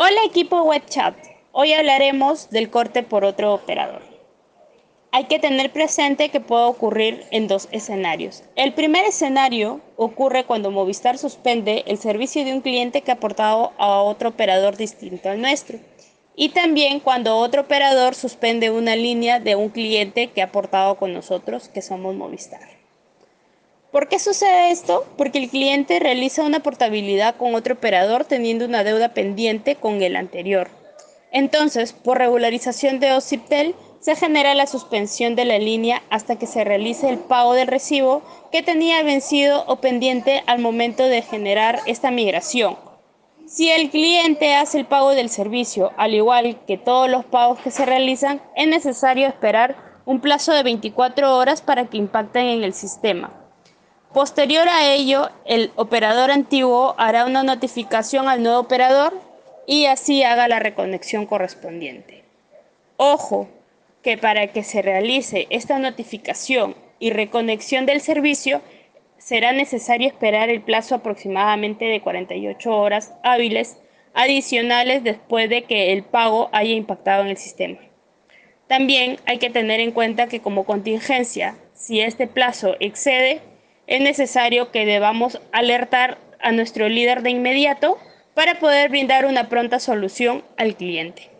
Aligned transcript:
Hola 0.00 0.20
equipo 0.24 0.62
WebChat, 0.62 1.16
hoy 1.50 1.72
hablaremos 1.72 2.50
del 2.50 2.70
corte 2.70 3.02
por 3.02 3.24
otro 3.24 3.52
operador. 3.52 4.00
Hay 5.10 5.24
que 5.24 5.40
tener 5.40 5.72
presente 5.72 6.28
que 6.28 6.38
puede 6.38 6.66
ocurrir 6.66 7.24
en 7.32 7.48
dos 7.48 7.66
escenarios. 7.72 8.44
El 8.54 8.74
primer 8.74 9.06
escenario 9.06 9.80
ocurre 9.96 10.44
cuando 10.44 10.70
Movistar 10.70 11.18
suspende 11.18 11.82
el 11.88 11.98
servicio 11.98 12.44
de 12.44 12.52
un 12.54 12.60
cliente 12.60 13.00
que 13.00 13.10
ha 13.10 13.14
aportado 13.14 13.72
a 13.76 14.00
otro 14.00 14.28
operador 14.28 14.76
distinto 14.76 15.30
al 15.30 15.40
nuestro. 15.40 15.80
Y 16.36 16.50
también 16.50 17.00
cuando 17.00 17.36
otro 17.36 17.62
operador 17.62 18.14
suspende 18.14 18.70
una 18.70 18.94
línea 18.94 19.40
de 19.40 19.56
un 19.56 19.68
cliente 19.68 20.28
que 20.28 20.42
ha 20.42 20.44
aportado 20.44 20.94
con 20.96 21.12
nosotros, 21.12 21.68
que 21.68 21.82
somos 21.82 22.14
Movistar. 22.14 22.78
¿Por 23.90 24.08
qué 24.08 24.18
sucede 24.18 24.70
esto? 24.70 25.06
Porque 25.16 25.38
el 25.38 25.48
cliente 25.48 25.98
realiza 25.98 26.44
una 26.44 26.60
portabilidad 26.60 27.36
con 27.36 27.54
otro 27.54 27.74
operador 27.74 28.24
teniendo 28.24 28.66
una 28.66 28.84
deuda 28.84 29.14
pendiente 29.14 29.76
con 29.76 30.02
el 30.02 30.14
anterior. 30.14 30.68
Entonces, 31.32 31.94
por 31.94 32.18
regularización 32.18 33.00
de 33.00 33.12
OCIPTEL, 33.12 33.74
se 34.00 34.14
genera 34.14 34.54
la 34.54 34.66
suspensión 34.66 35.36
de 35.36 35.46
la 35.46 35.58
línea 35.58 36.02
hasta 36.10 36.36
que 36.38 36.46
se 36.46 36.64
realice 36.64 37.08
el 37.08 37.18
pago 37.18 37.54
del 37.54 37.66
recibo 37.66 38.22
que 38.52 38.62
tenía 38.62 39.02
vencido 39.02 39.64
o 39.66 39.76
pendiente 39.76 40.42
al 40.46 40.58
momento 40.58 41.04
de 41.04 41.22
generar 41.22 41.80
esta 41.86 42.10
migración. 42.10 42.76
Si 43.46 43.70
el 43.70 43.88
cliente 43.88 44.54
hace 44.54 44.78
el 44.78 44.84
pago 44.84 45.14
del 45.14 45.30
servicio, 45.30 45.92
al 45.96 46.12
igual 46.12 46.60
que 46.66 46.76
todos 46.76 47.08
los 47.08 47.24
pagos 47.24 47.58
que 47.60 47.70
se 47.70 47.86
realizan, 47.86 48.42
es 48.54 48.68
necesario 48.68 49.26
esperar 49.26 49.76
un 50.04 50.20
plazo 50.20 50.52
de 50.52 50.62
24 50.62 51.34
horas 51.34 51.62
para 51.62 51.86
que 51.86 51.96
impacten 51.96 52.46
en 52.46 52.62
el 52.62 52.74
sistema. 52.74 53.37
Posterior 54.18 54.68
a 54.68 54.92
ello, 54.92 55.30
el 55.44 55.70
operador 55.76 56.32
antiguo 56.32 56.96
hará 56.98 57.24
una 57.24 57.44
notificación 57.44 58.28
al 58.28 58.42
nuevo 58.42 58.58
operador 58.58 59.14
y 59.64 59.86
así 59.86 60.24
haga 60.24 60.48
la 60.48 60.58
reconexión 60.58 61.24
correspondiente. 61.24 62.24
Ojo, 62.96 63.48
que 64.02 64.18
para 64.18 64.48
que 64.48 64.64
se 64.64 64.82
realice 64.82 65.46
esta 65.50 65.78
notificación 65.78 66.74
y 66.98 67.10
reconexión 67.10 67.86
del 67.86 68.00
servicio, 68.00 68.60
será 69.18 69.52
necesario 69.52 70.08
esperar 70.08 70.48
el 70.48 70.62
plazo 70.62 70.96
aproximadamente 70.96 71.84
de 71.84 72.00
48 72.00 72.76
horas 72.76 73.14
hábiles 73.22 73.78
adicionales 74.14 75.04
después 75.04 75.48
de 75.48 75.62
que 75.62 75.92
el 75.92 76.02
pago 76.02 76.48
haya 76.50 76.72
impactado 76.72 77.22
en 77.22 77.28
el 77.28 77.36
sistema. 77.36 77.78
También 78.66 79.20
hay 79.26 79.38
que 79.38 79.50
tener 79.50 79.78
en 79.78 79.92
cuenta 79.92 80.26
que 80.26 80.40
como 80.40 80.64
contingencia, 80.64 81.56
si 81.72 82.00
este 82.00 82.26
plazo 82.26 82.74
excede, 82.80 83.42
es 83.88 84.00
necesario 84.00 84.70
que 84.70 84.86
debamos 84.86 85.40
alertar 85.50 86.18
a 86.40 86.52
nuestro 86.52 86.88
líder 86.88 87.22
de 87.22 87.30
inmediato 87.30 87.98
para 88.34 88.60
poder 88.60 88.90
brindar 88.90 89.26
una 89.26 89.48
pronta 89.48 89.80
solución 89.80 90.44
al 90.56 90.76
cliente. 90.76 91.37